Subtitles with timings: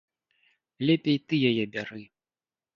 [0.87, 2.03] Лепей ты яе бяры.